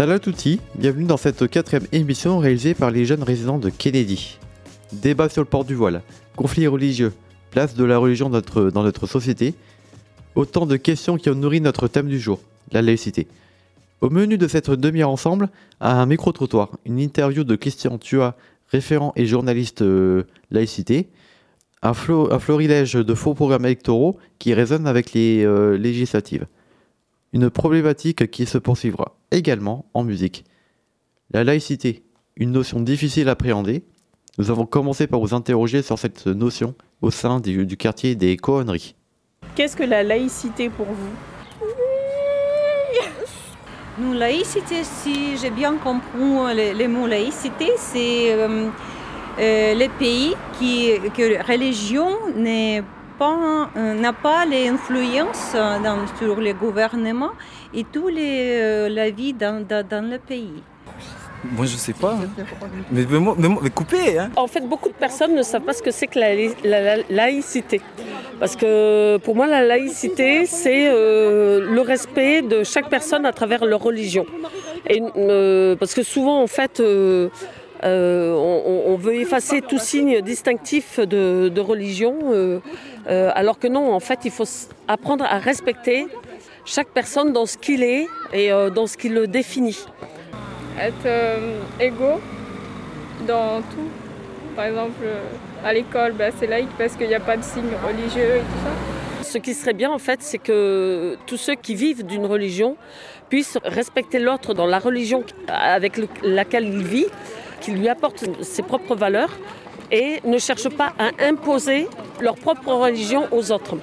[0.00, 4.38] Salut à bienvenue dans cette quatrième émission réalisée par les jeunes résidents de Kennedy.
[4.94, 6.00] Débat sur le port du voile,
[6.36, 7.12] conflits religieux,
[7.50, 9.54] place de la religion dans notre, société,
[10.34, 12.40] autant de questions qui ont nourri notre thème du jour,
[12.72, 13.26] la laïcité.
[14.00, 15.50] Au menu de cette demi-heure ensemble,
[15.82, 21.10] un micro-trottoir, une interview de Christian Tua, référent et journaliste euh, laïcité,
[21.82, 26.46] un florilège de faux programmes électoraux qui résonnent avec les euh, législatives.
[27.34, 30.44] Une problématique qui se poursuivra également en musique.
[31.32, 32.02] La laïcité,
[32.36, 33.84] une notion difficile à appréhender.
[34.38, 38.36] Nous avons commencé par vous interroger sur cette notion au sein du, du quartier des
[38.36, 38.94] Cohonneries.
[39.54, 41.14] Qu'est-ce que la laïcité pour vous?
[43.98, 48.70] Nous, laïcité, si j'ai bien compris le, le mot laïcité, c'est euh,
[49.38, 52.86] euh, le pays qui, que religion n'est pas,
[53.24, 57.30] euh, n'a pas l'influence dans- sur le gouvernement
[57.74, 60.62] et toute la vie dans, dans, dans le pays.
[61.56, 62.16] Moi je sais pas.
[62.90, 65.82] Mais, mais, mais mais coupez hein En fait, beaucoup de personnes ne savent pas ce
[65.82, 67.80] que c'est que la, la- la laïcité.
[68.38, 73.64] Parce que pour moi, la laïcité, c'est euh, le respect de chaque personne à travers
[73.64, 74.26] leur religion.
[74.88, 77.28] Et, euh, parce que souvent, en fait, euh,
[77.84, 82.58] euh, on, on veut effacer tout signe distinctif de, de religion, euh,
[83.08, 84.44] euh, alors que non, en fait, il faut
[84.88, 86.06] apprendre à respecter
[86.64, 89.78] chaque personne dans ce qu'il est et dans ce qui le définit.
[90.78, 91.40] être
[91.80, 92.20] égaux
[93.26, 93.88] dans tout.
[94.56, 95.02] Par exemple,
[95.64, 98.60] à l'école, bah, c'est laïque parce qu'il n'y a pas de signe religieux et tout
[98.64, 99.24] ça.
[99.24, 102.76] Ce qui serait bien en fait, c'est que tous ceux qui vivent d'une religion
[103.28, 107.06] puissent respecter l'autre dans la religion avec le- laquelle il vit,
[107.60, 109.30] qui lui apporte ses propres valeurs
[109.90, 111.88] et ne cherchent pas à imposer
[112.20, 113.76] leur propre religion aux autres.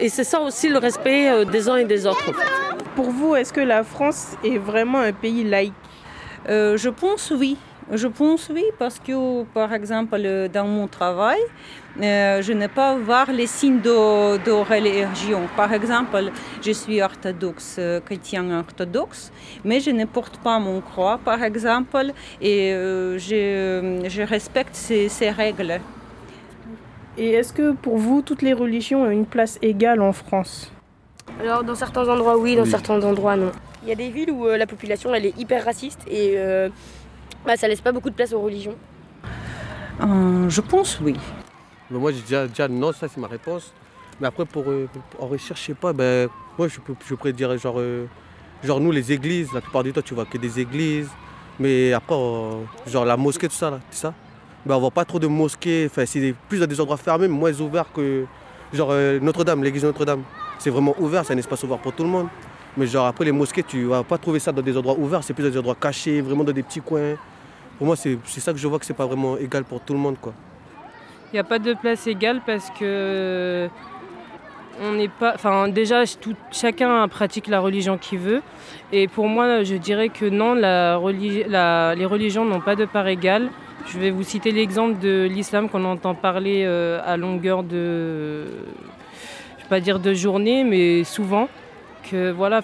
[0.00, 2.32] Et c'est ça aussi le respect euh, des uns et des autres.
[2.94, 5.72] Pour vous, est-ce que la France est vraiment un pays laïque?
[6.48, 7.56] Euh, je pense oui.
[7.92, 10.20] Je pense oui parce que, par exemple,
[10.52, 11.38] dans mon travail,
[12.02, 15.42] euh, je n'ai pas voir les signes de, de religion.
[15.56, 16.30] Par exemple,
[16.62, 19.32] je suis orthodoxe, euh, chrétien orthodoxe,
[19.64, 25.08] mais je ne porte pas mon croix, par exemple, et euh, je, je respecte ces,
[25.08, 25.80] ces règles.
[27.18, 30.70] Et est-ce que pour vous, toutes les religions ont une place égale en France?
[31.40, 32.70] Alors dans certains endroits oui, dans Oui.
[32.70, 33.52] certains endroits non.
[33.82, 36.68] Il y a des villes où euh, la population elle est hyper raciste et euh,
[37.46, 38.74] bah, ça laisse pas beaucoup de place aux religions.
[40.02, 41.14] Euh, je pense oui.
[41.90, 43.72] Mais moi, j'ai déjà, déjà non, ça c'est ma réponse.
[44.20, 44.88] Mais après, pour, euh,
[45.18, 48.06] en recherche, je sais pas, ben, moi je, je pourrais dire genre, euh,
[48.64, 51.10] genre nous, les églises, la plupart du temps, tu vois que des églises.
[51.58, 54.14] Mais après, euh, genre la mosquée, tout ça, là, tout ça.
[54.64, 57.36] Ben, on voit pas trop de mosquées, enfin, c'est plus dans des endroits fermés, mais
[57.36, 58.24] moins ouverts que
[58.72, 60.22] genre euh, Notre-Dame, l'église Notre-Dame.
[60.58, 62.28] C'est vraiment ouvert, c'est un espace ouvert pour tout le monde.
[62.76, 65.34] Mais genre après, les mosquées, tu vas pas trouver ça dans des endroits ouverts, c'est
[65.34, 67.14] plus dans des endroits cachés, vraiment dans des petits coins.
[67.78, 69.98] Pour moi, c'est ça que je vois que c'est pas vraiment égal pour tout le
[69.98, 70.32] monde, quoi.
[71.32, 73.68] Il n'y a pas de place égale parce que
[74.82, 75.32] on n'est pas.
[75.34, 78.42] Enfin, déjà, tout- chacun pratique la religion qu'il veut.
[78.92, 83.48] Et pour moi, je dirais que non, les religions n'ont pas de part égale.
[83.86, 88.44] Je vais vous citer l'exemple de l'islam qu'on entend parler euh, à longueur de.
[89.58, 91.48] Je vais pas dire de journée, mais souvent.
[92.08, 92.60] Que voilà,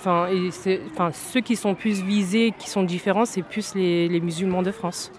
[1.12, 5.10] ceux qui sont plus visés, qui sont différents, c'est plus les musulmans de France.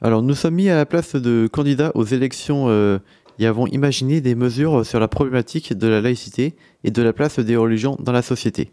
[0.00, 2.98] Alors nous sommes mis à la place de candidats aux élections euh,
[3.38, 7.38] et avons imaginé des mesures sur la problématique de la laïcité et de la place
[7.38, 8.70] des religions dans la société.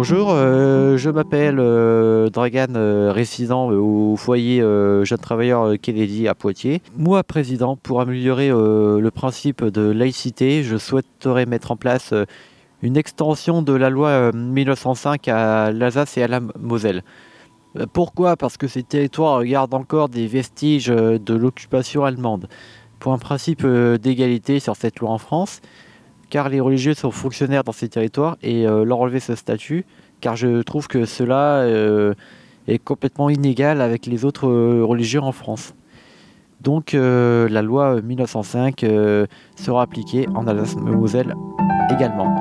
[0.00, 6.36] Bonjour, euh, je m'appelle euh, Dragan, euh, résident au foyer Jeunes Travailleurs euh, Kennedy à
[6.36, 6.82] Poitiers.
[6.96, 12.14] Moi, président, pour améliorer le principe de laïcité, je souhaiterais mettre en place
[12.80, 17.02] une extension de la loi euh, 1905 à l'Alsace et à la Moselle.
[17.92, 18.36] Pourquoi?
[18.36, 22.48] Parce que ces territoires gardent encore des vestiges de l'occupation allemande.
[23.00, 25.60] Pour un principe d'égalité sur cette loi en France,
[26.30, 29.84] car les religieux sont fonctionnaires dans ces territoires et euh, leur enlever ce statut,
[30.20, 32.14] car je trouve que cela euh,
[32.66, 35.74] est complètement inégal avec les autres euh, religieux en France.
[36.60, 41.34] Donc la loi 1905 euh, sera appliquée en Alsace-Moselle
[41.88, 42.34] également.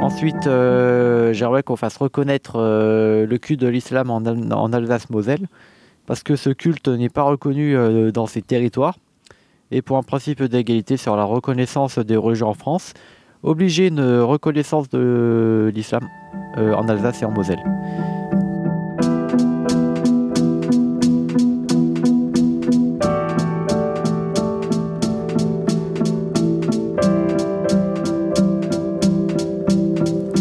[0.00, 0.42] Ensuite,
[1.32, 5.46] j'aimerais qu'on fasse reconnaître le culte de l'islam en Alsace-Moselle,
[6.10, 8.96] parce que ce culte n'est pas reconnu euh, dans ces territoires.
[9.70, 12.94] Et pour un principe d'égalité sur la reconnaissance des religions en France,
[13.44, 16.02] obliger une reconnaissance de l'islam
[16.56, 17.62] en Alsace et en Moselle.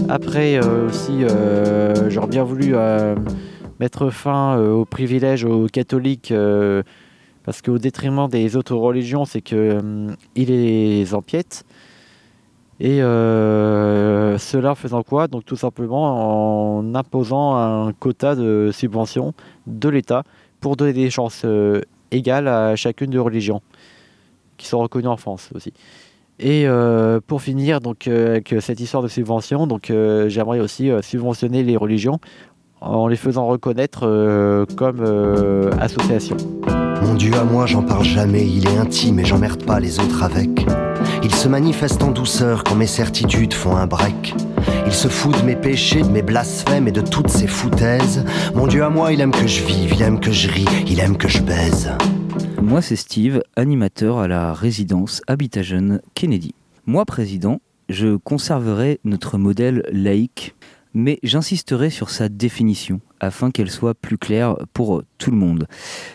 [0.10, 1.26] Après aussi,
[2.10, 2.74] j'aurais bien voulu
[3.80, 6.34] mettre fin aux privilèges aux catholiques
[7.50, 11.66] parce qu'au détriment des autres religions, c'est qu'il euh, les empiète.
[12.80, 15.28] Et euh, cela faisant quoi?
[15.28, 19.34] Donc tout simplement en imposant un quota de subventions
[19.66, 20.22] de l'État
[20.62, 21.82] pour donner des chances euh,
[22.12, 23.64] égales à chacune des religions
[24.58, 25.74] qui sont reconnues en France aussi.
[26.38, 26.68] Et
[27.28, 29.92] pour finir donc avec cette histoire de subvention, donc
[30.28, 32.20] j'aimerais aussi subventionner les religions
[32.82, 35.04] en les faisant reconnaître comme
[35.80, 36.38] associations.
[37.04, 40.24] Mon Dieu à moi, j'en parle jamais, il est intime et j'emmerde pas les autres
[40.24, 40.66] avec.
[41.24, 44.36] Il se manifeste en douceur quand mes certitudes font un break.
[44.86, 48.26] Il se fout de mes péchés, de mes blasphèmes et de toutes ces foutaises.
[48.54, 51.00] Mon Dieu à moi, il aime que je vive, il aime que je ris, il
[51.00, 51.92] aime que je baise.
[52.62, 56.54] Moi, c'est Steve, animateur à la résidence Habitat Jeune Kennedy.
[56.86, 60.56] Moi, président, je conserverai notre modèle laïque
[60.94, 65.68] mais j'insisterai sur sa définition afin qu'elle soit plus claire pour tout le monde.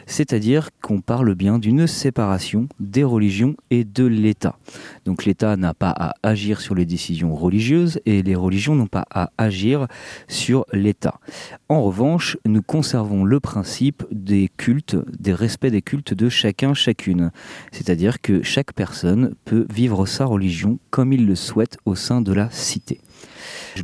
[0.06, 4.58] C'est-à-dire qu'on parle bien d'une séparation des religions et de l'État.
[5.04, 9.04] Donc l'État n'a pas à agir sur les décisions religieuses et les religions n'ont pas
[9.10, 9.86] à agir
[10.28, 11.20] sur l'État.
[11.68, 17.30] En revanche, nous conservons le principe des cultes, des respects des cultes de chacun, chacune.
[17.70, 22.32] C'est-à-dire que chaque personne peut vivre sa religion comme il le souhaite au sein de
[22.32, 23.00] la cité.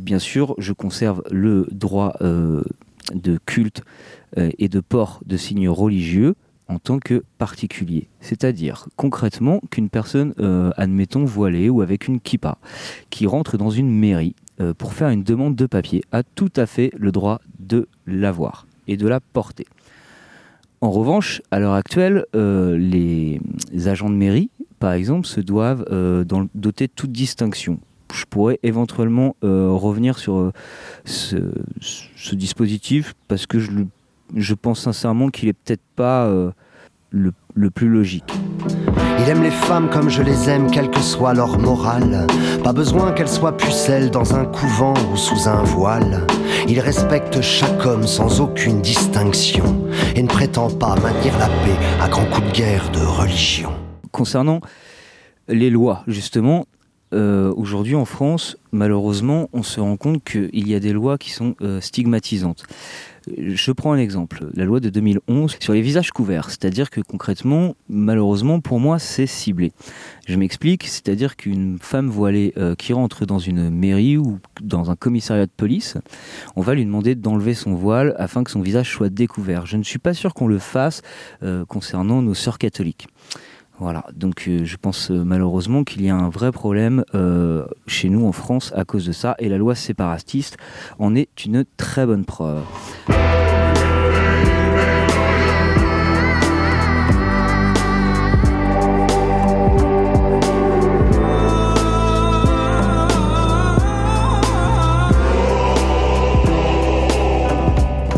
[0.01, 2.63] Bien sûr, je conserve le droit euh,
[3.13, 3.81] de culte
[4.37, 6.35] euh, et de port de signes religieux
[6.67, 8.07] en tant que particulier.
[8.21, 12.57] C'est-à-dire concrètement qu'une personne, euh, admettons voilée ou avec une kippa,
[13.09, 14.35] qui rentre dans une mairie
[14.77, 18.95] pour faire une demande de papier, a tout à fait le droit de l'avoir et
[18.95, 19.65] de la porter.
[20.81, 23.39] En revanche, à l'heure actuelle, les
[23.87, 25.83] agents de mairie, par exemple, se doivent
[26.53, 27.79] doter de toute distinction
[28.13, 30.51] je pourrais éventuellement euh, revenir sur euh,
[31.05, 31.35] ce,
[32.33, 33.71] dispositif parce que je,
[34.35, 36.51] je pense sincèrement qu'il est peut-être pas euh,
[37.09, 38.33] le, le, plus logique.
[39.19, 42.25] Il aime les femmes comme je les aime, quelle que soit leur morale.
[42.63, 46.25] Pas besoin qu'elles soient pucelles dans un couvent ou sous un voile.
[46.67, 52.07] Il respecte chaque homme sans aucune distinction et ne prétend pas maintenir la paix à
[52.07, 53.71] grands coups de guerre de religion.
[54.11, 54.61] Concernant
[55.47, 56.65] les lois, justement,
[57.13, 61.31] euh, aujourd'hui en France, malheureusement, on se rend compte qu'il y a des lois qui
[61.31, 62.63] sont euh, stigmatisantes.
[63.37, 67.75] Je prends un exemple, la loi de 2011 sur les visages couverts, c'est-à-dire que concrètement,
[67.87, 69.73] malheureusement, pour moi, c'est ciblé.
[70.25, 74.95] Je m'explique, c'est-à-dire qu'une femme voilée euh, qui rentre dans une mairie ou dans un
[74.95, 75.97] commissariat de police,
[76.55, 79.65] on va lui demander d'enlever son voile afin que son visage soit découvert.
[79.65, 81.01] Je ne suis pas sûr qu'on le fasse
[81.67, 83.07] concernant nos sœurs catholiques.
[83.81, 88.09] Voilà, donc euh, je pense euh, malheureusement qu'il y a un vrai problème euh, chez
[88.09, 90.57] nous en France à cause de ça, et la loi séparatiste
[90.99, 92.61] en est une très bonne preuve.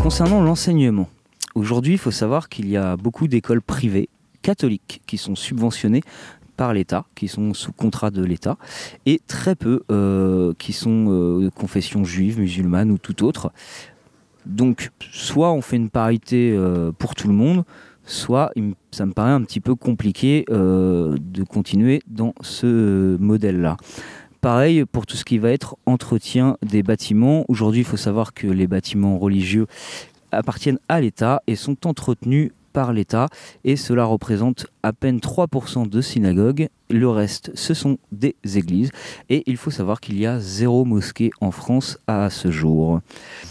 [0.02, 1.08] Concernant l'enseignement,
[1.54, 4.10] aujourd'hui il faut savoir qu'il y a beaucoup d'écoles privées
[4.44, 6.02] catholiques qui sont subventionnés
[6.56, 8.56] par l'État, qui sont sous contrat de l'État,
[9.06, 13.50] et très peu euh, qui sont euh, de confession juive, musulmane ou tout autre.
[14.46, 17.64] Donc, soit on fait une parité euh, pour tout le monde,
[18.04, 18.52] soit
[18.92, 23.78] ça me paraît un petit peu compliqué de continuer dans ce modèle-là.
[24.42, 27.46] Pareil pour tout ce qui va être entretien des bâtiments.
[27.48, 29.66] Aujourd'hui, il faut savoir que les bâtiments religieux
[30.32, 33.28] appartiennent à l'État et sont entretenus par l'État
[33.64, 36.68] et cela représente à peine 3% de synagogues.
[36.90, 38.90] Le reste, ce sont des églises
[39.30, 43.00] et il faut savoir qu'il y a zéro mosquée en France à ce jour.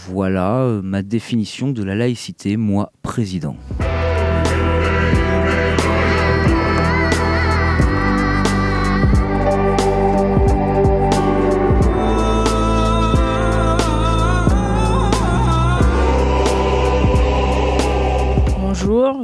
[0.09, 3.55] Voilà euh, ma définition de la laïcité, moi président.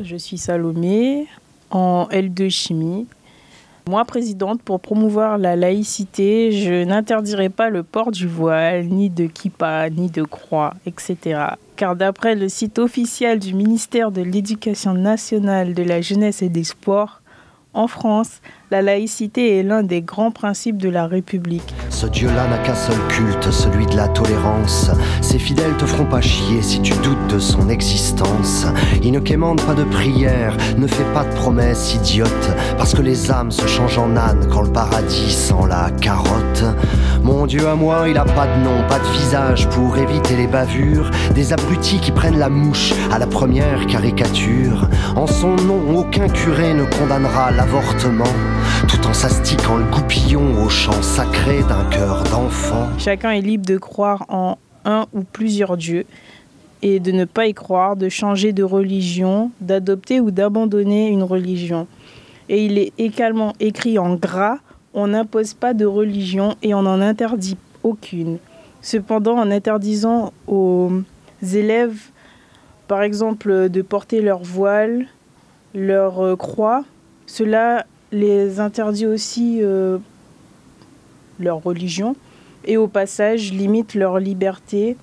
[0.03, 1.27] Je suis Salomé
[1.71, 3.07] en L2 chimie.
[3.87, 9.25] Moi, présidente, pour promouvoir la laïcité, je n'interdirai pas le port du voile, ni de
[9.25, 11.41] kippa, ni de croix, etc.
[11.75, 16.63] Car d'après le site officiel du ministère de l'Éducation nationale, de la jeunesse et des
[16.63, 17.21] sports,
[17.73, 21.73] en France, La laïcité est l'un des grands principes de la République.
[21.89, 24.91] Ce Dieu-là n'a qu'un seul culte, celui de la tolérance.
[25.21, 28.67] Ses fidèles te feront pas chier si tu doutes de son existence.
[29.01, 33.31] Il ne quémande pas de prière, ne fait pas de promesses idiotes, parce que les
[33.31, 36.63] âmes se changent en âne quand le paradis sent la carotte.
[37.23, 40.47] Mon Dieu à moi, il a pas de nom, pas de visage pour éviter les
[40.47, 41.09] bavures.
[41.33, 44.87] Des abrutis qui prennent la mouche à la première caricature.
[45.15, 48.25] En son nom, aucun curé ne condamnera l'avortement
[48.87, 52.87] tout en s'astiquant le goupillon au chant sacré d'un cœur d'enfant.
[52.97, 56.05] Chacun est libre de croire en un ou plusieurs dieux
[56.81, 61.87] et de ne pas y croire, de changer de religion, d'adopter ou d'abandonner une religion.
[62.47, 64.59] Et il est également écrit en gras,
[64.93, 68.37] on n'impose pas de religion et on n'en interdit aucune.
[68.81, 70.91] Cependant, en interdisant aux
[71.41, 71.99] élèves,
[72.87, 75.07] par exemple, de porter leur voile,
[75.73, 76.85] leur croix,
[77.27, 79.97] cela les interdit aussi euh,
[81.39, 82.15] leur religion
[82.65, 84.97] et au passage limite leur liberté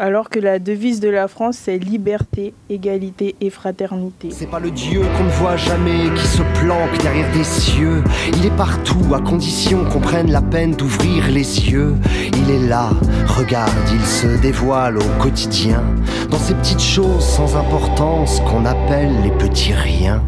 [0.00, 4.28] alors que la devise de la France c'est liberté, égalité et fraternité.
[4.30, 8.02] C'est pas le Dieu qu'on ne voit jamais qui se planque derrière des cieux.
[8.36, 11.94] Il est partout à condition qu'on prenne la peine d'ouvrir les yeux.
[12.32, 12.90] Il est là,
[13.26, 15.82] regarde, il se dévoile au quotidien
[16.30, 20.22] dans ces petites choses sans importance qu'on appelle les petits riens.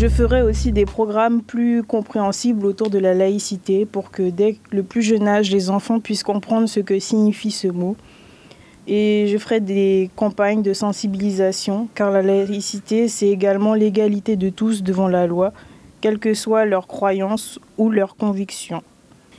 [0.00, 4.84] Je ferai aussi des programmes plus compréhensibles autour de la laïcité pour que dès le
[4.84, 7.96] plus jeune âge, les enfants puissent comprendre ce que signifie ce mot.
[8.86, 14.84] Et je ferai des campagnes de sensibilisation car la laïcité, c'est également l'égalité de tous
[14.84, 15.52] devant la loi,
[16.00, 18.84] quelle que soit leur croyance ou leur conviction.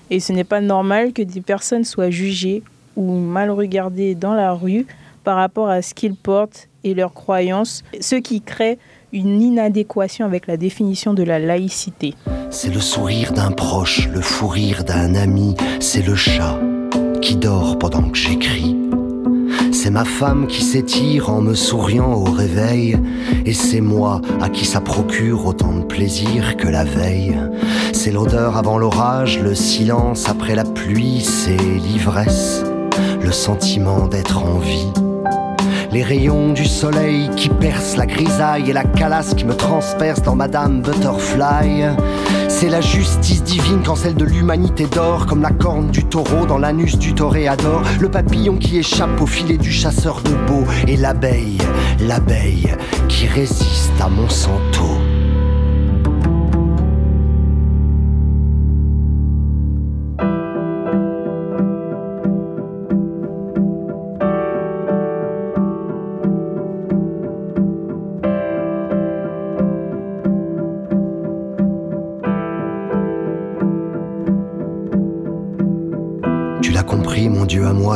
[0.10, 2.64] Et ce n'est pas normal que des personnes soient jugées
[2.98, 4.86] ou mal regardées dans la rue
[5.24, 8.78] par rapport à ce qu'ils portent et leurs croyances, ce qui crée
[9.14, 12.14] une inadéquation avec la définition de la laïcité.
[12.50, 16.60] C'est le sourire d'un proche, le fou rire d'un ami, c'est le chat
[17.22, 18.76] qui dort pendant que j'écris.
[19.72, 22.98] C'est ma femme qui s'étire en me souriant au réveil,
[23.46, 27.38] et c'est moi à qui ça procure autant de plaisir que la veille.
[27.94, 32.64] C'est l'odeur avant l'orage, le silence après la pluie, c'est l'ivresse,
[33.22, 34.92] le sentiment d'être en vie
[35.92, 40.36] les rayons du soleil qui percent la grisaille et la calasse qui me transperce dans
[40.36, 41.86] Madame Butterfly.
[42.48, 46.58] C'est la justice divine quand celle de l'humanité dort, comme la corne du taureau dans
[46.58, 51.58] l'anus du toréador, le papillon qui échappe au filet du chasseur de beaux, et l'abeille,
[52.02, 52.76] l'abeille
[53.08, 54.99] qui résiste à Monsanto.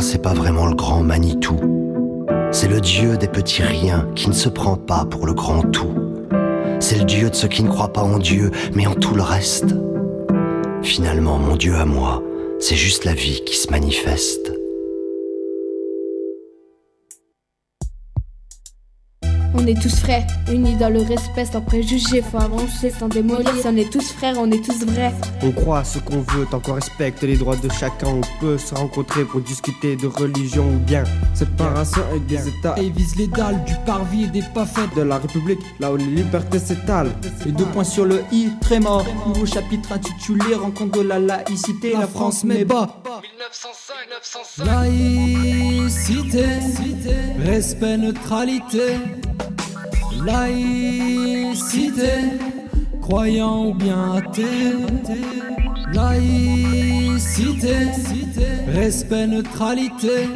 [0.03, 1.57] C'est pas vraiment le grand Manitou.
[2.51, 5.93] C'est le Dieu des petits riens qui ne se prend pas pour le grand tout.
[6.79, 9.21] C'est le Dieu de ceux qui ne croient pas en Dieu, mais en tout le
[9.21, 9.73] reste.
[10.81, 12.21] Finalement, mon Dieu à moi,
[12.59, 14.51] c'est juste la vie qui se manifeste.
[19.55, 23.51] On est tous frères, unis dans le respect, sans préjugés, faut avancer sans démolir.
[23.65, 25.13] on est tous frères, on est tous vrais.
[25.43, 28.07] On croit à ce qu'on veut, tant qu'on respecte les droits de chacun.
[28.07, 31.03] On peut se rencontrer pour discuter de religion ou bien
[31.35, 32.75] séparation avec des États.
[32.77, 35.97] Et vise les dalles du parvis et des pas faits de la République, là où
[35.97, 37.11] les libertés s'étalent.
[37.45, 39.05] Et deux points sur le i, très mort.
[39.27, 43.01] Nouveau chapitre intitulé Rencontre de la laïcité, la, France met bas.
[43.21, 44.65] 1905, 905.
[44.65, 46.45] Laïcité,
[47.45, 48.97] respect, neutralité.
[50.25, 52.03] Laïcité,
[53.01, 54.75] croyant ou bien athée.
[55.93, 57.75] Laïcité,
[58.67, 60.29] respect, neutralité.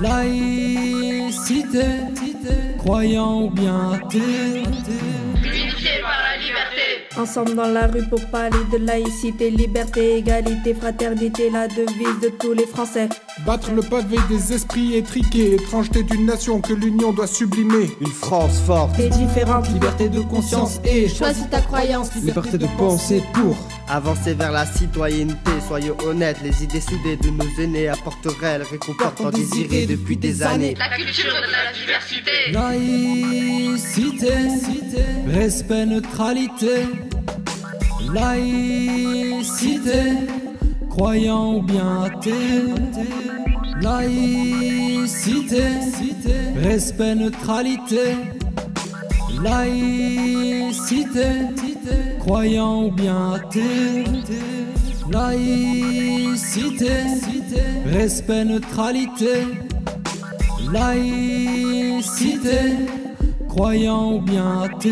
[0.00, 1.84] Laïcité,
[2.78, 4.62] croyant ou bien athée.
[7.20, 12.54] Ensemble dans la rue pour parler de laïcité, liberté, égalité, fraternité, la devise de tous
[12.54, 13.10] les Français.
[13.44, 17.90] Battre le pavé des esprits étriqués, étrangeté d'une nation que l'union doit sublimer.
[18.00, 23.22] Une France forte et différente, liberté de conscience et choisis ta croyance, liberté de penser
[23.34, 23.54] pour
[23.86, 25.50] avancer vers la citoyenneté.
[25.68, 30.74] Soyez honnêtes, les idées soudées de nos aînés apporteraient le réconfort désiré depuis des années.
[30.78, 34.32] La culture de la diversité, laïcité,
[35.26, 36.86] respect, neutralité.
[38.12, 40.02] Laïcité,
[40.88, 42.74] croyant ou bien athée.
[43.80, 45.62] Laïcité,
[46.56, 48.16] respect, neutralité.
[49.42, 51.28] Laïcité,
[52.18, 54.04] croyant ou bien athée.
[55.10, 56.90] Laïcité,
[57.86, 59.46] respect, neutralité.
[60.72, 62.60] Laïcité,
[63.48, 64.90] croyant ou bien athée.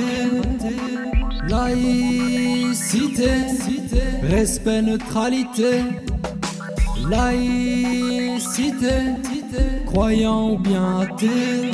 [1.49, 3.31] Laïcité,
[4.23, 5.83] respect, neutralité.
[7.09, 8.89] Laïcité,
[9.87, 11.71] croyant ou bien athée.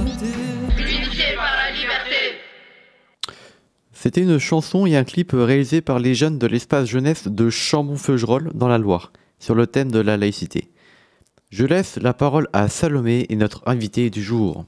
[3.93, 8.53] C'était une chanson et un clip réalisé par les jeunes de l'espace jeunesse de Chambon-Feugerolles
[8.55, 10.71] dans la Loire, sur le thème de la laïcité.
[11.51, 14.67] Je laisse la parole à Salomé et notre invité du jour.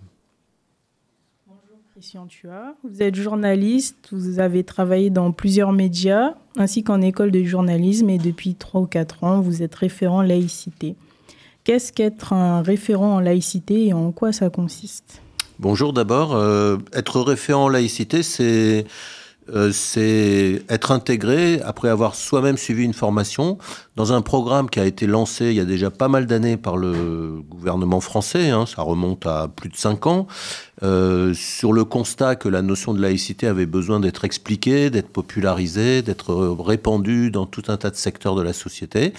[1.97, 7.43] Christian Tua, vous êtes journaliste, vous avez travaillé dans plusieurs médias ainsi qu'en école de
[7.43, 10.95] journalisme et depuis 3 ou 4 ans, vous êtes référent laïcité.
[11.65, 15.23] Qu'est-ce qu'être un référent en laïcité et en quoi ça consiste?
[15.59, 16.37] Bonjour d'abord.
[16.37, 23.57] Euh, être référent en laïcité, euh, c'est être intégré après avoir soi-même suivi une formation
[23.97, 26.76] dans un programme qui a été lancé il y a déjà pas mal d'années par
[26.76, 30.26] le gouvernement français, hein, ça remonte à plus de cinq ans,
[30.83, 36.03] euh, sur le constat que la notion de laïcité avait besoin d'être expliquée, d'être popularisée,
[36.03, 39.15] d'être répandue dans tout un tas de secteurs de la société.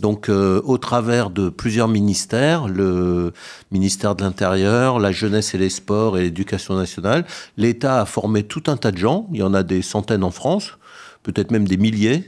[0.00, 3.32] Donc, euh, au travers de plusieurs ministères, le
[3.70, 7.26] ministère de l'Intérieur, la jeunesse et les sports et l'éducation nationale,
[7.58, 9.28] l'État a formé tout un tas de gens.
[9.32, 10.78] Il y en a des centaines en France,
[11.22, 12.24] peut-être même des milliers.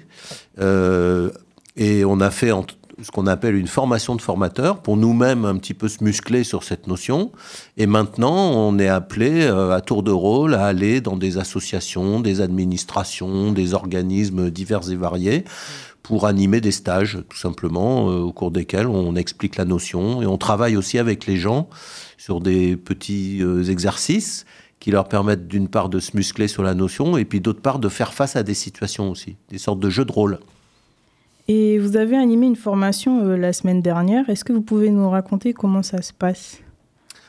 [0.61, 1.30] Euh,
[1.76, 2.50] et on a fait
[3.02, 6.62] ce qu'on appelle une formation de formateurs pour nous-mêmes un petit peu se muscler sur
[6.62, 7.32] cette notion.
[7.76, 12.20] Et maintenant, on est appelé euh, à tour de rôle à aller dans des associations,
[12.20, 15.44] des administrations, des organismes divers et variés
[16.02, 20.26] pour animer des stages, tout simplement, euh, au cours desquels on explique la notion et
[20.26, 21.68] on travaille aussi avec les gens
[22.18, 24.44] sur des petits euh, exercices
[24.78, 27.78] qui leur permettent d'une part de se muscler sur la notion et puis d'autre part
[27.78, 30.38] de faire face à des situations aussi, des sortes de jeux de rôle.
[31.46, 34.28] Et vous avez animé une formation euh, la semaine dernière.
[34.30, 36.59] Est-ce que vous pouvez nous raconter comment ça se passe?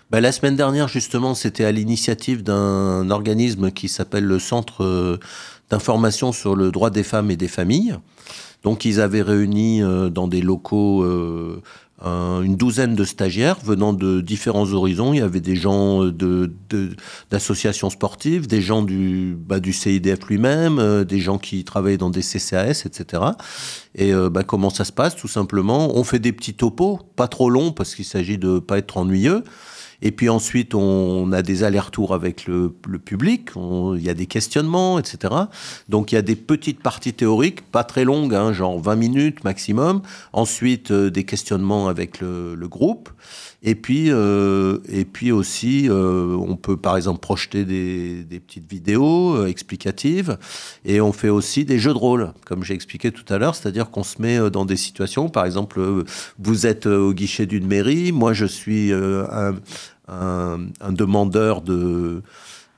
[0.09, 5.19] Ben, La semaine dernière, justement, c'était à l'initiative d'un organisme qui s'appelle le Centre euh,
[5.69, 7.97] d'information sur le droit des femmes et des familles.
[8.63, 11.05] Donc, ils avaient réuni euh, dans des locaux
[12.01, 15.13] une douzaine de stagiaires venant de différents horizons.
[15.13, 16.51] Il y avait des gens de,
[17.31, 22.09] d'associations sportives, des gens du, bah, du CIDF lui-même, euh, des gens qui travaillaient dans
[22.09, 23.23] des CCAS, etc.
[23.95, 25.15] Et euh, bah, comment ça se passe?
[25.15, 28.77] Tout simplement, on fait des petits topos, pas trop longs parce qu'il s'agit de pas
[28.77, 29.43] être ennuyeux.
[30.01, 32.69] Et puis ensuite, on a des allers-retours avec le,
[33.03, 35.33] public, il y a des questionnements, etc.
[35.89, 39.43] Donc il y a des petites parties théoriques, pas très longues, hein, genre 20 minutes
[39.43, 40.01] maximum.
[40.33, 43.09] Ensuite, euh, des questionnements avec le, groupe.
[43.67, 49.47] Et puis, euh, et puis aussi, euh, on peut par exemple projeter des, petites vidéos
[49.47, 50.37] explicatives.
[50.85, 53.89] Et on fait aussi des jeux de rôle, comme j'ai expliqué tout à l'heure, c'est-à-dire
[53.89, 55.81] qu'on se met dans des situations, par exemple,
[56.37, 62.21] vous êtes au guichet d'une mairie, moi je suis un, demandeur de,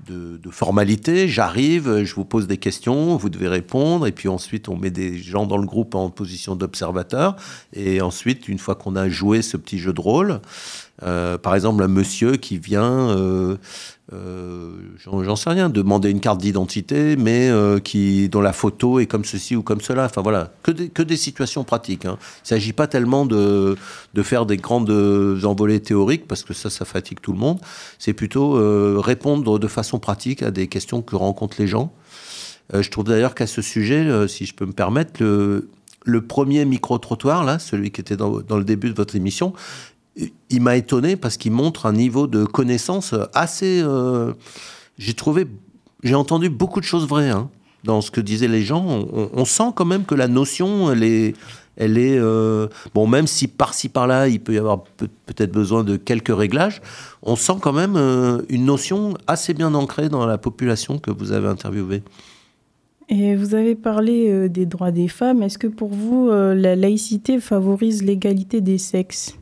[0.06, 1.28] de, formalité.
[1.28, 5.18] J'arrive, je vous pose des questions, vous devez répondre, et puis ensuite on met des
[5.18, 7.36] gens dans le groupe en position d'observateur.
[7.74, 10.40] Et ensuite, une fois qu'on a joué ce petit jeu de rôle,
[11.04, 13.58] euh, par exemple, un monsieur qui vient, euh,
[14.12, 17.52] j'en sais rien, demander une carte d'identité, mais
[17.84, 20.06] qui dont la photo est comme ceci ou comme cela.
[20.06, 22.06] Enfin voilà, que des, situations pratiques.
[22.06, 22.18] Hein.
[22.20, 23.76] Il ne s'agit pas tellement de,
[24.14, 24.90] de, faire des grandes
[25.44, 27.60] envolées théoriques, parce que ça, ça fatigue tout le monde.
[28.00, 28.54] C'est plutôt
[29.02, 31.92] répondre de façon pratique à des questions que rencontrent les gens.
[32.74, 35.22] je trouve d'ailleurs qu'à ce sujet, si je peux me permettre,
[36.08, 39.54] le, premier micro-trottoir, là, celui qui était dans, le début de votre émission,
[40.50, 43.82] il m'a étonné parce qu'il montre un niveau de connaissance assez.
[43.84, 44.34] Euh,
[44.98, 45.48] j'ai trouvé,
[46.04, 47.50] j'ai entendu beaucoup de choses vraies hein,
[47.84, 49.06] dans ce que disaient les gens.
[49.12, 51.36] On, sent quand même que la notion, elle est,
[51.76, 55.98] elle est euh, bon, même si par-ci par-là, il peut y avoir peut-être besoin de
[55.98, 56.82] quelques réglages.
[57.22, 61.32] On sent quand même euh, une notion assez bien ancrée dans la population que vous
[61.32, 62.04] avez interviewée.
[63.10, 65.42] Et vous avez parlé des droits des femmes.
[65.42, 69.38] Est-ce que pour vous, la laïcité favorise l'égalité des sexes?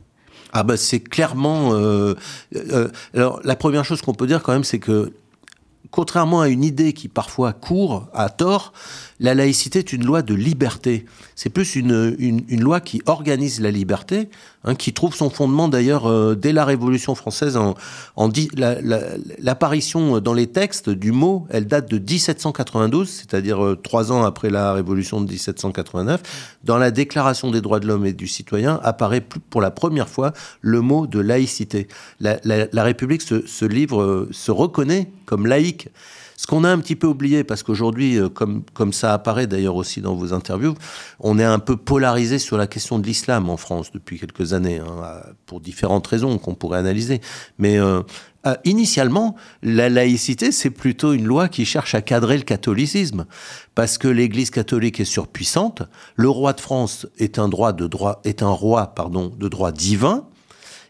[0.52, 1.74] Ah bah c'est clairement.
[1.74, 2.14] Euh,
[2.54, 5.12] euh, alors la première chose qu'on peut dire quand même, c'est que
[5.90, 8.72] contrairement à une idée qui parfois court à tort,
[9.20, 11.06] la laïcité est une loi de liberté.
[11.34, 14.28] C'est plus une, une, loi qui organise la liberté,
[14.66, 17.56] hein, qui trouve son fondement d'ailleurs euh, dès la Révolution française.
[17.56, 17.74] En,
[19.38, 24.50] l'apparition dans les textes du mot, elle date de 1792, c'est-à-dire euh, trois ans après
[24.50, 26.58] la Révolution de 1789.
[26.64, 30.32] Dans la Déclaration des droits de l'homme et du citoyen apparaît pour la première fois
[30.60, 31.88] le mot de laïcité.
[32.20, 35.88] La, République se, livre, se reconnaît comme laïque.
[36.36, 40.02] Ce qu'on a un petit peu oublié, parce qu'aujourd'hui, euh, comme, ça apparaît d'ailleurs aussi
[40.02, 40.74] dans vos interviews,
[41.18, 44.78] on est un peu polarisé sur la question de l'islam en France depuis quelques années,
[44.78, 47.22] hein, pour différentes raisons qu'on pourrait analyser.
[47.58, 48.02] Mais euh,
[48.46, 53.24] euh, initialement, la laïcité, c'est plutôt une loi qui cherche à cadrer le catholicisme,
[53.74, 55.82] parce que l'Église catholique est surpuissante.
[56.16, 59.72] Le roi de France est un droit de droit, est un roi, pardon, de droit
[59.72, 60.26] divin.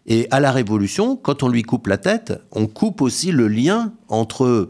[0.08, 3.92] Et à la Révolution, quand on lui coupe la tête, on coupe aussi le lien
[4.08, 4.68] entre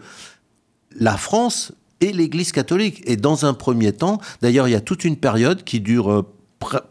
[0.99, 3.03] la France et l'Église catholique.
[3.07, 6.23] Et dans un premier temps, d'ailleurs, il y a toute une période qui dure euh,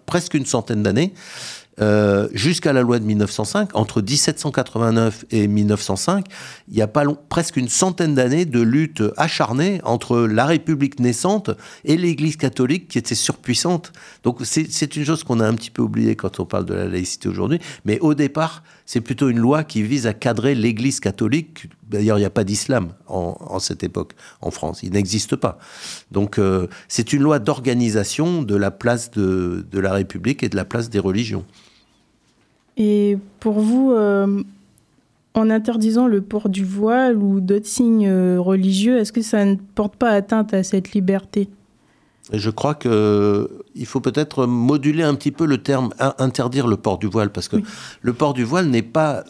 [0.05, 1.13] presque une centaine d'années,
[1.81, 6.25] euh, jusqu'à la loi de 1905, entre 1789 et 1905,
[6.69, 11.51] il y a pas presque une centaine d'années de lutte acharnée entre la République naissante
[11.83, 13.91] et l'Église catholique qui était surpuissante.
[14.23, 16.87] Donc c'est une chose qu'on a un petit peu oubliée quand on parle de la
[16.87, 17.59] laïcité aujourd'hui.
[17.83, 21.69] Mais au départ, c'est plutôt une loi qui vise à cadrer l'Église catholique.
[21.89, 24.82] D'ailleurs, il n'y a pas d'islam en, cette époque en France.
[24.84, 25.58] Il n'existe pas.
[26.12, 30.65] Donc euh, c'est une loi d'organisation de la place de, la République et de la
[30.65, 31.45] place des religions.
[32.78, 34.43] Et pour vous, euh,
[35.34, 39.56] en interdisant le port du voile ou d'autres signes euh, religieux, est-ce que ça ne
[39.56, 41.50] porte pas atteinte à cette liberté?
[42.33, 43.47] Je crois qu'il euh,
[43.85, 47.57] faut peut-être moduler un petit peu le terme interdire le port du voile, parce que
[48.01, 49.23] le port du voile n'est pas,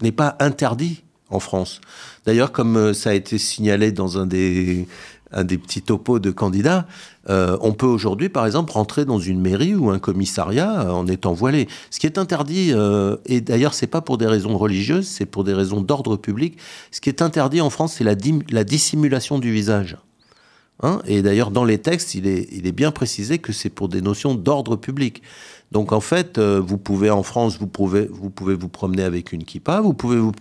[0.00, 1.80] n'est pas interdit en France.
[2.26, 4.88] D'ailleurs, comme ça a été signalé dans un des,
[5.32, 6.86] un des petits topos de candidats,
[7.28, 11.06] euh, on peut aujourd'hui, par exemple, rentrer dans une mairie ou un commissariat euh, en
[11.06, 11.68] étant voilé.
[11.90, 15.44] Ce qui est interdit, euh, et d'ailleurs, c'est pas pour des raisons religieuses, c'est pour
[15.44, 16.56] des raisons d'ordre public.
[16.90, 18.14] Ce qui est interdit en France, c'est la,
[18.50, 19.96] la, dissimulation du visage.
[20.82, 24.34] Hein et d'ailleurs, dans les textes, il est, bien précisé que c'est pour des notions
[24.34, 25.22] d'ordre public.
[25.72, 29.80] Donc en fait, euh, vous pouvez en France, vous pouvez, vous promener avec une kippa,
[29.80, 30.32] vous pouvez vous...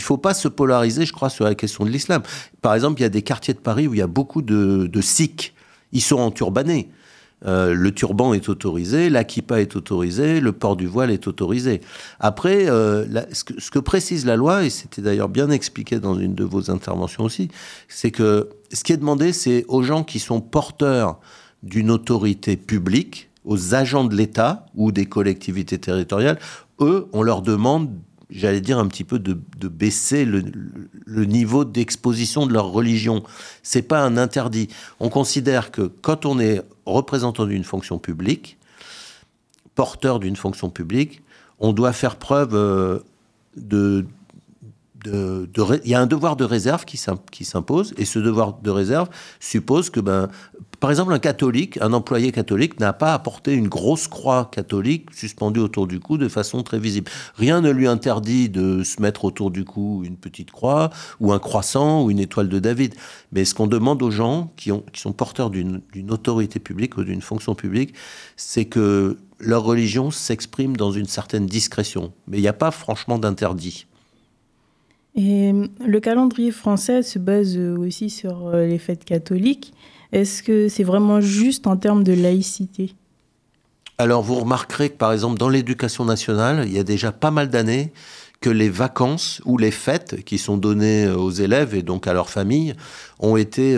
[0.00, 2.22] Faut pas se polariser, je crois, sur la question de l'islam.
[2.62, 4.88] Par exemple, il y a des quartiers de Paris où il y a beaucoup de,
[4.90, 5.52] de sikhs.
[5.92, 6.88] Ils sont enturbanés.
[7.44, 11.82] Euh, le turban est autorisé, la kippa est autorisée, le port du voile est autorisé.
[12.18, 16.18] Après, euh, ce, que, ce, que, précise la loi, et c'était d'ailleurs bien expliqué dans
[16.18, 17.48] une de vos interventions aussi,
[17.88, 21.20] c'est que ce qui est demandé, c'est aux gens qui sont porteurs
[21.62, 26.38] d'une autorité publique, aux agents de l'État ou des collectivités territoriales,
[26.80, 27.90] eux, on leur demande,
[28.30, 29.34] j'allais dire un petit peu de,
[29.68, 33.22] baisser le, niveau d'exposition de leur religion.
[33.62, 34.68] C'est pas un interdit.
[35.00, 38.58] On considère que quand on est représentant d'une fonction publique,
[39.74, 41.22] porteur d'une fonction publique,
[41.60, 43.00] on doit faire preuve euh,
[45.06, 49.08] il y a un devoir de réserve qui s'impose, et ce devoir de réserve
[49.40, 50.28] suppose que, ben,
[50.80, 55.14] par exemple, un catholique, un employé catholique n'a pas à porter une grosse croix catholique
[55.14, 57.10] suspendue autour du cou de façon très visible.
[57.36, 60.90] Rien ne lui interdit de se mettre autour du cou une petite croix,
[61.20, 62.94] ou un croissant, ou une étoile de David.
[63.32, 67.22] Mais ce qu'on demande aux gens qui, qui sont porteurs d'une autorité publique ou d'une
[67.22, 67.94] fonction publique,
[68.36, 72.12] c'est que leur religion s'exprime dans une certaine discrétion.
[72.26, 73.86] Mais il n'y a pas franchement d'interdit.
[75.16, 79.72] Et euh, le calendrier français se base euh, aussi sur euh, les fêtes catholiques.
[80.12, 82.94] Est-ce que c'est vraiment juste en termes de laïcité?
[83.98, 87.48] Alors vous remarquerez que par exemple dans l'éducation nationale, il y a déjà pas mal
[87.48, 87.92] d'années
[88.42, 92.28] que les vacances ou les fêtes qui sont données aux élèves et donc à leurs
[92.28, 92.74] familles
[93.18, 93.74] ont été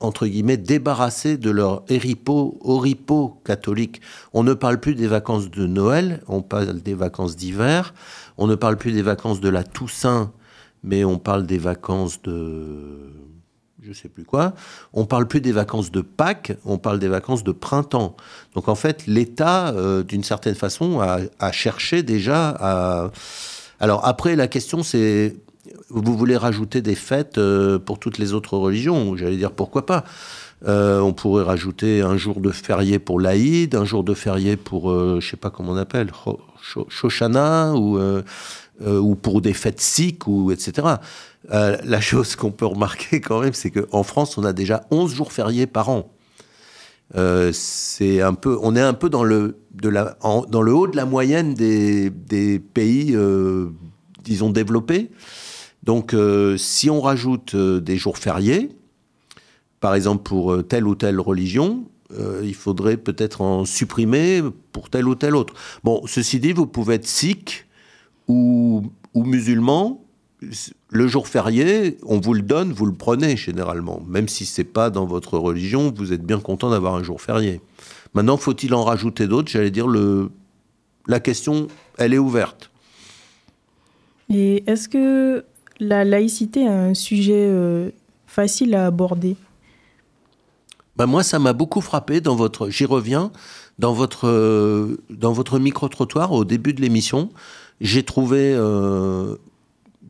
[0.00, 4.00] entre guillemets débarrassées de leur éripo, oripo catholique.
[4.32, 7.94] On ne parle plus des vacances de Noël, on parle des vacances d'hiver.
[8.38, 10.32] On ne parle plus des vacances de la Toussaint,
[10.82, 13.12] mais on parle des vacances de
[13.82, 14.54] je sais plus quoi.
[14.92, 18.16] On parle plus des vacances de Pâques, on parle des vacances de printemps.
[18.54, 23.10] Donc en fait, l'État, euh, d'une certaine façon, a, cherché déjà à.
[23.78, 25.36] Alors après, la question c'est,
[25.88, 30.04] vous voulez rajouter des fêtes euh, pour toutes les autres religions J'allais dire pourquoi pas.
[30.66, 34.90] Euh, on pourrait rajouter un jour de férié pour l'Aïd, un jour de férié pour,
[34.90, 36.10] je sais pas comment on appelle,
[36.88, 38.22] Shoshana ou, euh,
[38.82, 40.88] euh, ou pour des fêtes sikhs, ou, etc.
[41.52, 45.14] Euh, la chose qu'on peut remarquer quand même, c'est qu'en France, on a déjà 11
[45.14, 46.12] jours fériés par an.
[47.14, 52.10] un peu, on est un peu dans le, dans le haut de la moyenne des,
[52.10, 53.16] des pays,
[54.22, 55.10] disons, développés.
[55.90, 56.14] Donc,
[56.56, 58.68] si on rajoute des jours fériés,
[59.80, 65.08] par exemple pour telle ou telle religion, euh, il faudrait peut-être en supprimer pour tel
[65.08, 65.54] ou tel autre.
[65.82, 67.66] Bon, ceci dit, vous pouvez être sikh
[68.28, 70.00] ou, ou musulman.
[70.90, 74.00] Le jour férié, on vous le donne, vous le prenez généralement.
[74.06, 77.60] Même si c'est pas dans votre religion, vous êtes bien content d'avoir un jour férié.
[78.14, 79.50] Maintenant, faut-il en rajouter d'autres?
[79.50, 80.30] J'allais dire, le,
[81.08, 81.66] la question,
[81.98, 82.70] elle est ouverte.
[84.32, 85.44] Et est-ce que
[85.80, 87.90] la laïcité est un sujet euh,
[88.26, 89.36] facile à aborder
[90.96, 92.68] bah moi, ça m'a beaucoup frappé dans votre.
[92.68, 93.30] J'y reviens
[93.78, 97.30] dans votre euh, dans votre micro trottoir au début de l'émission.
[97.80, 99.36] J'ai trouvé euh,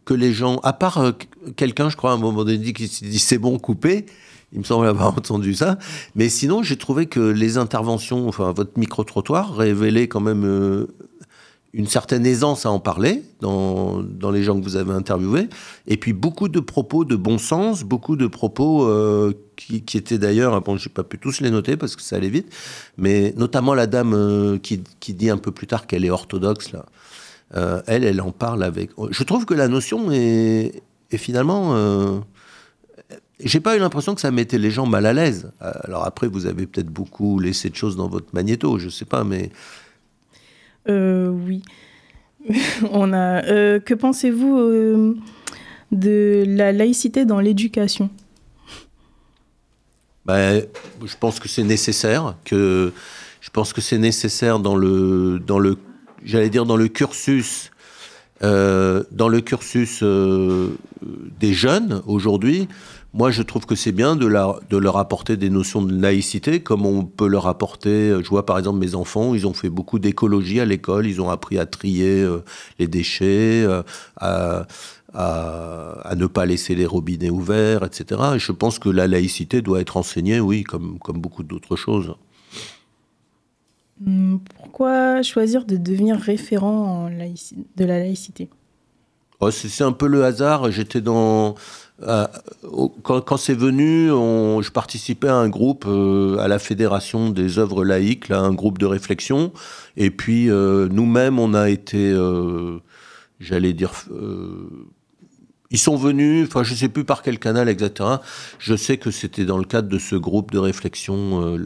[0.05, 1.13] que les gens, à part
[1.55, 4.05] quelqu'un, je crois, à un moment donné, qui s'est dit c'est bon, coupé.
[4.53, 5.79] Il me semble avoir entendu ça.
[6.17, 10.89] Mais sinon, j'ai trouvé que les interventions, enfin, votre micro trottoir révélait quand même
[11.73, 15.49] une certaine aisance à en parler dans, dans, les gens que vous avez interviewés,
[15.87, 20.61] et puis beaucoup de propos de bon sens, beaucoup de propos euh, qui, étaient d'ailleurs,
[20.63, 22.53] bon, j'ai pas pu tous les noter parce que ça allait vite,
[22.99, 26.73] mais notamment la dame euh, qui, qui, dit un peu plus tard qu'elle est orthodoxe,
[26.73, 26.87] là,
[27.57, 28.91] euh, elle, elle en parle avec.
[29.11, 32.23] Je trouve que la notion est, est finalement.
[33.43, 35.51] J'ai pas eu l'impression que ça mettait les gens mal à l'aise.
[35.61, 39.25] Alors après, vous avez peut-être beaucoup laissé de choses dans votre magnéto, je sais pas,
[39.25, 39.51] mais
[40.89, 41.63] oui.
[42.93, 43.45] On a.
[43.45, 45.17] Euh, que pensez-vous euh,
[45.93, 48.11] de la laïcité dans l'éducation?
[50.27, 50.63] Ben,
[51.05, 52.35] je pense que c'est nécessaire.
[52.45, 52.93] Que
[53.41, 55.79] je pense que c'est nécessaire dans le dans le
[56.25, 57.71] j'allais dire dans le cursus
[58.43, 62.69] dans le cursus des jeunes aujourd'hui.
[63.13, 66.87] Moi, je trouve que c'est bien de, de, leur apporter des notions de laïcité, comme
[66.87, 68.17] on peut leur apporter.
[68.23, 71.29] Je vois par exemple mes enfants, ils ont fait beaucoup d'écologie à l'école, ils ont
[71.29, 72.45] appris à trier euh,
[72.79, 73.83] les déchets, euh,
[74.17, 74.67] à,
[75.13, 78.21] à, ne pas laisser les robinets ouverts, etc.
[78.37, 82.15] Et je pense que la laïcité doit être enseignée, oui, comme, comme beaucoup d'autres choses.
[84.07, 88.49] Hum, pourquoi choisir de devenir référent en de la laïcité?
[89.41, 90.71] Oh, C'est un peu le hasard.
[90.71, 91.55] J'étais dans
[92.03, 92.27] euh,
[93.03, 98.29] quand, c'est venu, je participais à un groupe euh, à la Fédération des œuvres laïques,
[98.29, 99.53] là, un groupe de réflexion.
[99.97, 102.15] Et puis euh, nous-mêmes, on a été,
[103.39, 103.93] j'allais dire,
[105.73, 108.09] ils sont venus, enfin je ne sais plus par quel canal etc.
[108.59, 111.59] Je sais que c'était dans le cadre de ce groupe de réflexion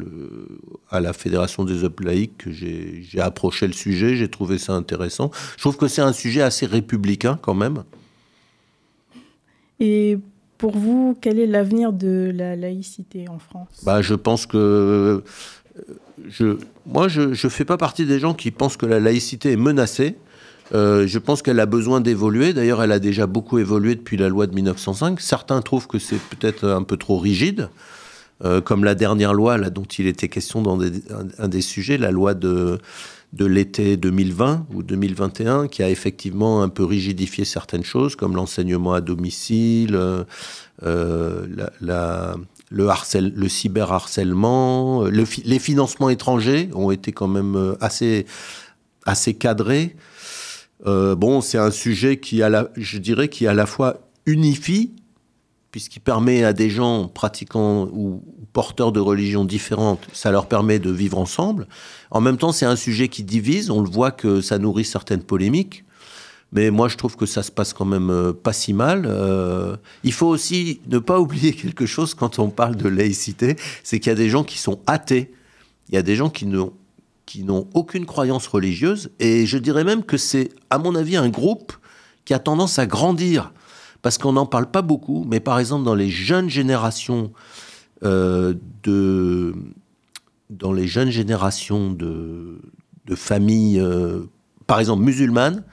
[0.90, 5.30] à la Fédération des œuvres laïques que j'ai approché le sujet, j'ai trouvé ça intéressant.
[5.56, 7.84] Je trouve que c'est un sujet assez républicain quand même.
[9.84, 10.18] Et
[10.56, 13.68] pour vous, quel est l'avenir de la laïcité en France?
[13.84, 14.56] Bah, Je pense que...
[14.56, 15.20] Euh,
[16.26, 19.56] je, moi, je ne fais pas partie des gens qui pensent que la laïcité est
[19.56, 20.16] menacée.
[20.74, 22.54] Euh, je pense qu'elle a besoin d'évoluer.
[22.54, 25.20] D'ailleurs, elle a déjà beaucoup évolué depuis la loi de 1905.
[25.20, 27.68] Certains trouvent que c'est peut-être un peu trop rigide,
[28.42, 32.32] euh, comme la dernière loi dont il était question dans un, des sujets, la loi
[32.32, 32.78] de,
[33.34, 38.92] de l'été 2020 ou 2021 qui a effectivement un peu rigidifié certaines choses comme l'enseignement
[38.92, 40.22] à domicile, euh,
[40.84, 41.46] euh,
[42.70, 48.24] le, harcèle, le cyberharcèlement, le, les financements étrangers ont été quand même euh, assez,
[49.04, 49.96] assez cadrés.
[50.84, 54.92] bon, c'est un sujet qui, la, je dirais, qui à la fois unifie
[55.74, 60.88] puisqu'il permet à des gens pratiquant ou porteurs de religions différentes, ça leur permet de
[60.88, 61.66] vivre ensemble.
[62.12, 65.24] En même temps, c'est un sujet qui divise, on le voit que ça nourrit certaines
[65.24, 65.84] polémiques,
[66.52, 69.02] mais moi je trouve que ça se passe quand même euh, pas si mal.
[69.04, 73.98] Euh, il faut aussi ne pas oublier quelque chose quand on parle de laïcité, c'est
[73.98, 75.32] qu'il y a des gens qui sont athées,
[75.88, 76.72] il y a des gens qui n'ont
[77.26, 81.30] qui n'ont aucune croyance religieuse, et je dirais même que c'est, à mon avis, un
[81.30, 81.72] groupe
[82.24, 83.50] qui a tendance à grandir
[84.04, 87.32] parce qu'on n'en parle pas beaucoup, mais par exemple dans les jeunes générations
[88.04, 89.54] euh, de
[90.50, 92.60] dans les jeunes générations de,
[93.06, 94.24] de familles, euh,
[94.66, 95.64] par exemple musulmanes,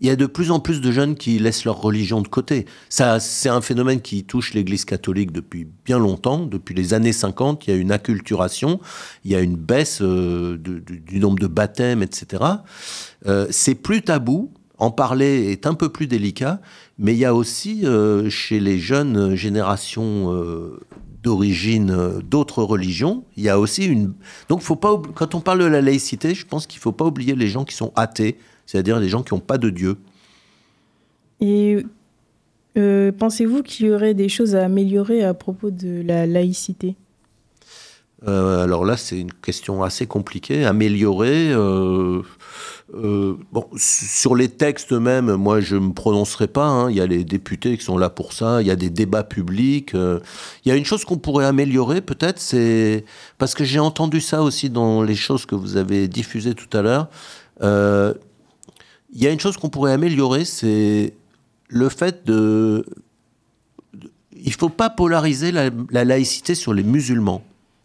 [0.00, 2.64] il y a de plus en plus de jeunes qui laissent leur religion de côté.
[2.88, 6.46] Ça, c'est un phénomène qui touche l'Église catholique depuis bien longtemps.
[6.46, 8.80] Depuis les années 50, il y a une acculturation,
[9.26, 12.42] il y a une baisse euh, du nombre de baptêmes, etc.
[13.50, 14.50] c'est plus tabou.
[14.78, 16.60] En parler est un peu plus délicat,
[16.98, 20.80] mais il y a aussi euh, chez les jeunes générations euh,
[21.22, 24.14] d'origine euh, d'autres religions, il y a aussi une.
[24.48, 27.04] Donc, faut pas quand on parle de la laïcité, je pense qu'il ne faut pas
[27.04, 29.96] oublier les gens qui sont athées, c'est-à-dire les gens qui n'ont pas de Dieu.
[31.40, 31.84] Et
[32.74, 36.96] pensez-vous qu'il y aurait des choses à améliorer à propos de la laïcité?
[38.26, 40.64] Alors là, c'est une question assez compliquée.
[40.64, 41.52] Améliorer.
[42.92, 46.66] Euh, bon, sur les textes même, moi je ne me prononcerai pas.
[46.66, 46.90] Hein.
[46.90, 48.60] Il y a les députés qui sont là pour ça.
[48.60, 49.94] Il y a des débats publics.
[49.94, 50.20] Euh.
[50.64, 53.04] Il y a une chose qu'on pourrait améliorer peut-être, c'est
[53.38, 56.82] parce que j'ai entendu ça aussi dans les choses que vous avez diffusées tout à
[56.82, 57.08] l'heure.
[57.62, 58.14] Euh,
[59.12, 61.14] il y a une chose qu'on pourrait améliorer, c'est
[61.68, 62.84] le fait de.
[64.36, 67.42] Il ne faut pas polariser la laïcité sur les musulmans.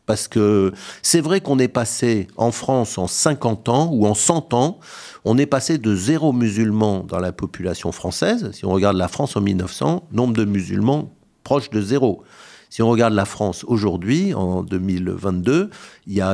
[0.10, 0.72] Parce que
[1.04, 4.80] c'est vrai qu'on est passé en France en 50 ans ou en 100 ans,
[5.24, 8.50] on est passé de zéro musulman dans la population française.
[8.52, 12.24] Si on regarde la France en 1900, nombre de musulmans proche de zéro.
[12.72, 15.70] Si on regarde la France aujourd'hui, en 2022,
[16.08, 16.34] il y a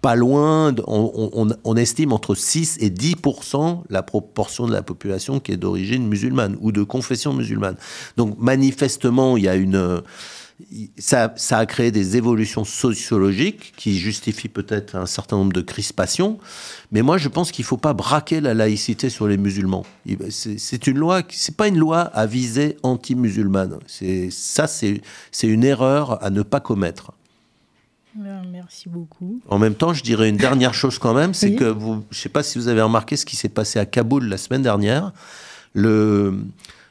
[0.00, 5.56] pas loin, on, estime entre 6 et 10% la proportion de la population qui est
[5.56, 7.76] d'origine musulmane ou de confession musulmane.
[8.16, 10.02] Donc manifestement, il y a une
[10.98, 16.38] ça, a créé des évolutions sociologiques qui justifient peut-être un certain nombre de crispations.
[16.90, 19.84] Mais moi, je pense qu'il ne faut pas braquer la laïcité sur les musulmans.
[20.30, 23.78] C'est une loi, c'est pas une loi à visée anti-musulmane.
[24.30, 25.00] Ça, c'est
[25.42, 27.12] une erreur à ne pas commettre.
[28.16, 29.40] Merci beaucoup.
[29.48, 32.22] En même temps, je dirais une dernière chose quand même, c'est que vous, je ne
[32.22, 35.12] sais pas si vous avez remarqué ce qui s'est passé à Kaboul la semaine dernière.
[35.72, 36.34] Le,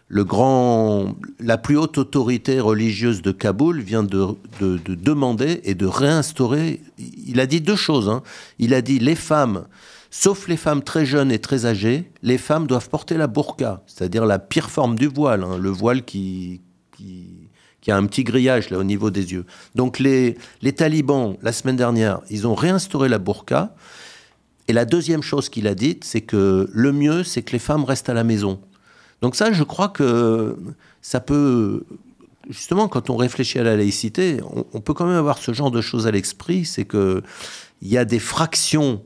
[0.09, 6.81] le grand, la plus haute autorité religieuse de Kaboul vient de, demander et de réinstaurer.
[6.97, 8.07] Il a dit deux choses.
[8.07, 8.23] Hein.
[8.57, 9.65] Il a dit les femmes,
[10.09, 14.25] sauf les femmes très jeunes et très âgées, les femmes doivent porter la burqa, c'est-à-dire
[14.25, 16.61] la pire forme du voile, hein, le voile qui,
[17.89, 19.45] a un petit grillage au niveau des yeux.
[19.75, 23.75] Donc les, les talibans, la semaine dernière, ils ont réinstauré la burqa.
[24.69, 27.85] Et la deuxième chose qu'il a dite, c'est que le mieux, c'est que les femmes
[27.85, 28.59] restent à la maison.
[29.21, 30.57] Donc ça, je crois que
[31.01, 31.83] ça peut...
[32.49, 34.39] Justement, quand on réfléchit à la laïcité,
[34.73, 37.21] on, peut quand même avoir ce genre de choses à l'esprit, c'est qu'il
[37.81, 39.01] y a des fractions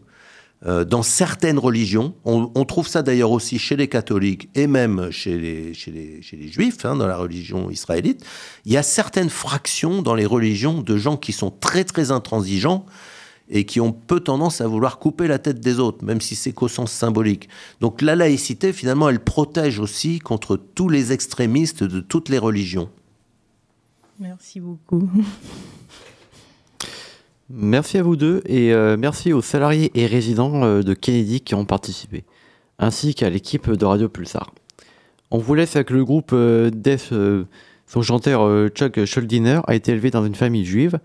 [0.68, 2.14] euh, dans certaines religions.
[2.24, 7.08] On, trouve ça d'ailleurs aussi chez les catholiques et même chez les, juifs, hein, dans
[7.08, 8.24] la religion israélite.
[8.66, 12.86] Il y a certaines fractions dans les religions de gens qui sont très très intransigeants
[13.52, 16.54] et qui ont peu tendance à vouloir couper la tête des autres, même si c'est
[16.54, 17.50] qu'au sens symbolique.
[17.82, 22.90] Donc la laïcité, finalement, elle protège aussi contre tous les extrémistes de toutes les religions.
[24.20, 25.10] Merci beaucoup.
[27.54, 31.54] Merci à vous deux et euh, merci aux salariés et résidents euh, de Kennedy qui
[31.54, 32.24] ont participé,
[32.80, 34.54] ainsi qu'à l'équipe de Radio Pulsar.
[35.32, 37.14] On vous laisse avec le groupe euh, Death.
[37.88, 40.98] son chanteur Chuck Schuldiner a été élevé dans une famille juive.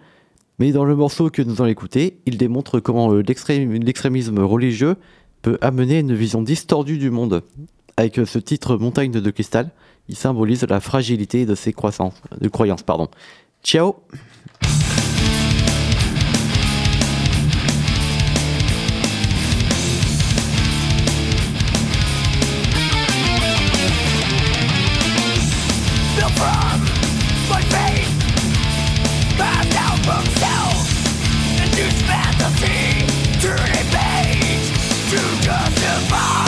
[0.58, 4.96] Mais dans le morceau que nous allons écouter, il démontre comment euh, l'extrémisme religieux
[5.42, 7.42] peut amener une vision distordue du monde.
[7.96, 9.70] Avec ce titre Montagne de cristal,
[10.08, 13.08] il symbolise la fragilité de ses croyances pardon.
[13.62, 13.96] Ciao
[35.96, 36.45] survive